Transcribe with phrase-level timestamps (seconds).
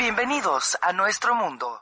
[0.00, 1.78] Bienvenidos a nuestro mundo.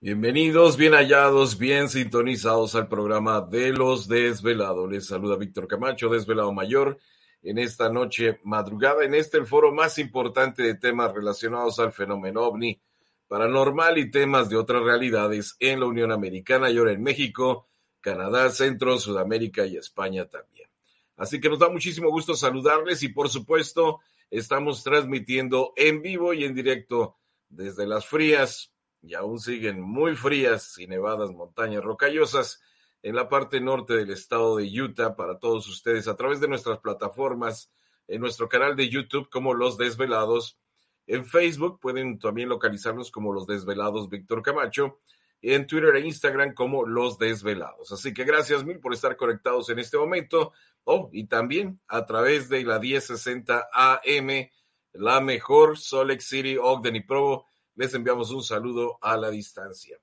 [0.00, 4.90] Bienvenidos, bien hallados, bien sintonizados al programa de los desvelados.
[4.90, 6.98] Les saluda Víctor Camacho, desvelado mayor,
[7.42, 12.40] en esta noche madrugada, en este el foro más importante de temas relacionados al fenómeno
[12.40, 12.80] ovni,
[13.26, 17.68] paranormal y temas de otras realidades en la Unión Americana y ahora en México,
[18.00, 20.70] Canadá, Centro, Sudamérica y España también.
[21.18, 24.00] Así que nos da muchísimo gusto saludarles y por supuesto
[24.30, 27.16] estamos transmitiendo en vivo y en directo
[27.48, 32.60] desde las frías y aún siguen muy frías y nevadas montañas rocallosas
[33.02, 36.78] en la parte norte del estado de Utah para todos ustedes a través de nuestras
[36.80, 37.70] plataformas,
[38.08, 40.58] en nuestro canal de YouTube como Los Desvelados,
[41.06, 45.00] en Facebook pueden también localizarnos como Los Desvelados Víctor Camacho,
[45.42, 47.92] en Twitter e Instagram como Los Desvelados.
[47.92, 50.52] Así que gracias mil por estar conectados en este momento.
[50.84, 54.50] Oh, y también a través de la 1060 AM,
[54.92, 59.98] la mejor Salt Lake City, Ogden y Provo, les enviamos un saludo a la distancia.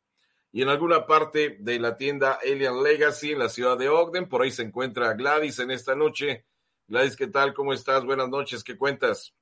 [0.52, 4.42] Y en alguna parte de la tienda Alien Legacy en la ciudad de Ogden, por
[4.42, 6.46] ahí se encuentra Gladys en esta noche.
[6.88, 7.54] Gladys, ¿qué tal?
[7.54, 8.06] ¿Cómo estás?
[8.06, 9.34] Buenas noches, ¿qué cuentas?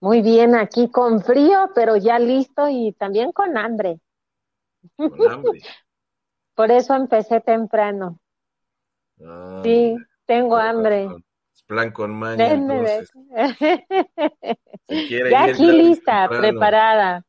[0.00, 4.00] Muy bien, aquí con frío, pero ya listo y también con hambre.
[4.96, 5.60] Con hambre.
[6.54, 8.18] Por eso empecé temprano.
[9.24, 11.08] Ah, Sí, tengo plan hambre.
[11.66, 13.10] Plan con maña, entonces.
[15.30, 16.40] Ya aquí lista, temprano.
[16.40, 17.24] preparada.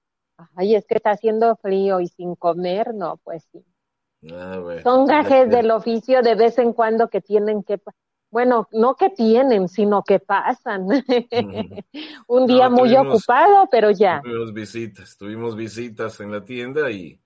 [0.56, 3.64] Ay, es que está haciendo frío y sin comer, no, pues sí.
[4.32, 4.82] Ah, bueno.
[4.82, 7.80] Son gajes del oficio de vez en cuando que tienen que,
[8.32, 10.88] bueno, no que tienen, sino que pasan.
[12.28, 14.22] Un día No, muy tuvimos- ocupado, pero ya.
[14.24, 17.22] Tuvimos visitas, tuvimos visitas en la tienda y,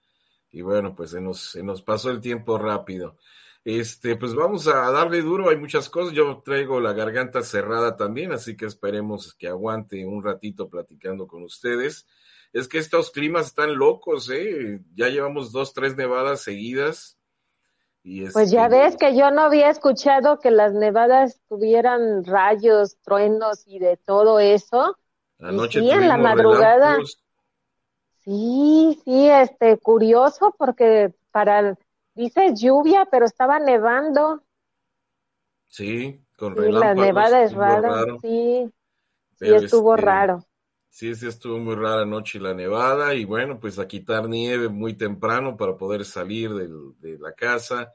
[0.52, 3.18] y bueno, pues se nos, se nos pasó el tiempo rápido.
[3.64, 6.14] Este, pues vamos a darle duro, hay muchas cosas.
[6.14, 11.44] Yo traigo la garganta cerrada también, así que esperemos que aguante un ratito platicando con
[11.44, 12.08] ustedes.
[12.54, 14.80] Es que estos climas están locos, ¿eh?
[14.96, 17.18] Ya llevamos dos, tres nevadas seguidas.
[18.04, 22.98] Y Pues ya este, ves que yo no había escuchado que las nevadas tuvieran rayos,
[23.04, 24.98] truenos y de todo eso.
[25.40, 26.98] Anoche sí, en la madrugada.
[28.28, 31.76] Sí, sí, este, curioso porque para,
[32.14, 34.44] dice lluvia, pero estaba nevando.
[35.68, 38.04] Sí, con Sí, la nevada es rara.
[38.04, 38.70] raro, Sí,
[39.40, 40.44] sí, estuvo este, raro.
[40.90, 44.96] Sí, sí, estuvo muy rara anoche la nevada y bueno, pues a quitar nieve muy
[44.96, 47.94] temprano para poder salir del- de la casa.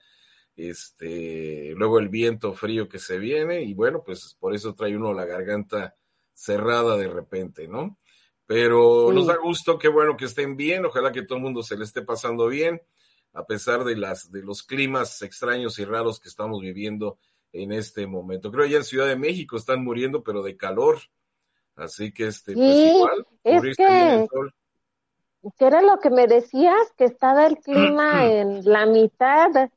[0.57, 5.15] Este, luego el viento frío que se viene y bueno, pues por eso trae uno
[5.15, 5.97] la garganta
[6.35, 7.99] cerrada de repente, ¿no?
[8.53, 9.15] Pero Sí.
[9.15, 11.85] nos da gusto, qué bueno que estén bien, ojalá que todo el mundo se le
[11.85, 12.83] esté pasando bien,
[13.33, 17.19] a pesar de las de los climas extraños y raros que estamos viviendo
[17.53, 18.51] en este momento.
[18.53, 20.99] Creo ya en Ciudad de México están muriendo, pero de calor.
[21.77, 24.55] Así que este, pues igual, es cubrirse bien el que- sol.
[25.59, 26.93] ¿Qué era lo que me decías?
[26.97, 29.71] Que estaba el clima en la mitad,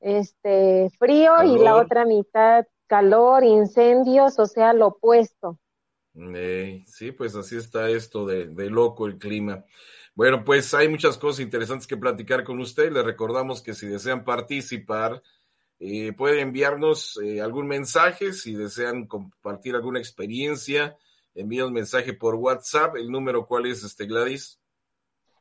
[0.00, 5.58] este, frío y la otra mitad calor, incendios, o sea, lo opuesto.
[6.14, 9.64] Eh, sí, pues así está esto de, de loco el clima.
[10.14, 12.92] Bueno, pues hay muchas cosas interesantes que platicar con usted.
[12.92, 15.20] Les recordamos que si desean participar,
[15.80, 18.32] eh, pueden enviarnos eh, algún mensaje.
[18.32, 20.96] Si desean compartir alguna experiencia,
[21.34, 22.94] envíen un mensaje por WhatsApp.
[22.96, 24.60] ¿El número cuál es, este Gladys?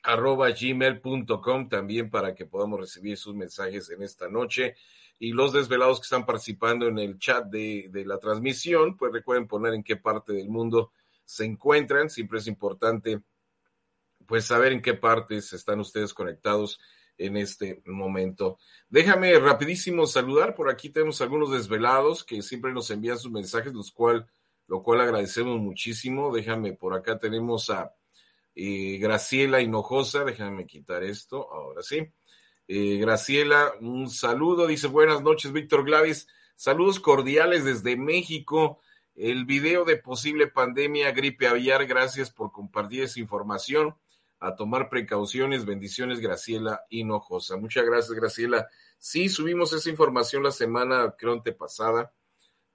[0.02, 4.74] arroba gmail.com también para que podamos recibir sus mensajes en esta noche.
[5.18, 9.46] Y los desvelados que están participando en el chat de, de la transmisión, pues recuerden
[9.46, 10.92] poner en qué parte del mundo
[11.24, 12.10] se encuentran.
[12.10, 13.22] Siempre es importante
[14.26, 16.80] pues saber en qué partes están ustedes conectados
[17.18, 18.58] en este momento.
[18.88, 20.54] Déjame rapidísimo saludar.
[20.54, 24.26] Por aquí tenemos algunos desvelados que siempre nos envían sus mensajes, los cual,
[24.66, 26.34] lo cual agradecemos muchísimo.
[26.34, 27.92] Déjame, por acá tenemos a
[28.54, 32.06] Graciela Hinojosa, déjame quitar esto, ahora sí.
[32.68, 38.80] Graciela, un saludo, dice buenas noches, Víctor Glavis, saludos cordiales desde México.
[39.14, 43.94] El video de posible pandemia gripe aviar, gracias por compartir esa información.
[44.44, 47.56] A tomar precauciones, bendiciones, Graciela Hinojosa.
[47.56, 48.66] Muchas gracias, Graciela.
[48.98, 52.12] Sí, subimos esa información la semana, creo, antepasada,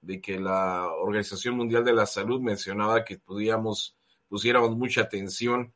[0.00, 3.98] de que la Organización Mundial de la Salud mencionaba que podíamos
[4.28, 5.72] pusiéramos mucha atención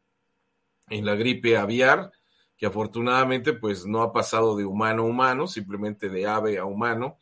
[0.89, 2.13] en la gripe aviar,
[2.57, 7.19] que afortunadamente pues no ha pasado de humano a humano, simplemente de ave a humano,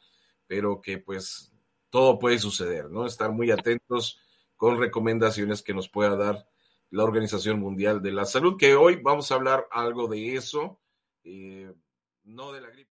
[0.47, 1.53] pero que pues
[1.89, 3.07] todo puede suceder, ¿no?
[3.07, 4.21] Estar muy atentos
[4.57, 6.47] con recomendaciones que nos pueda dar
[6.91, 10.81] la Organización Mundial de la Salud, que hoy vamos a hablar algo de eso,
[11.25, 11.73] eh,
[12.25, 12.91] no de la gripe.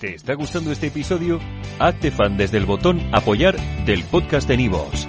[0.00, 1.40] ¿Te está gustando este episodio?
[1.78, 5.08] Hazte fan desde el botón apoyar del podcast de Nivos.